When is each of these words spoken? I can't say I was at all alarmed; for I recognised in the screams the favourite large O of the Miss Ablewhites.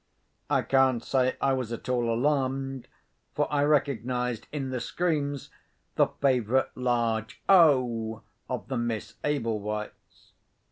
I 0.49 0.63
can't 0.63 1.03
say 1.03 1.37
I 1.39 1.53
was 1.53 1.71
at 1.71 1.87
all 1.87 2.11
alarmed; 2.11 2.87
for 3.35 3.47
I 3.53 3.63
recognised 3.65 4.47
in 4.51 4.71
the 4.71 4.79
screams 4.81 5.51
the 5.93 6.07
favourite 6.07 6.75
large 6.75 7.39
O 7.47 8.23
of 8.49 8.67
the 8.67 8.77
Miss 8.77 9.13
Ablewhites. 9.23 10.31